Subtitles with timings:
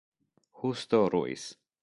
[0.51, 1.61] Justo Ruiz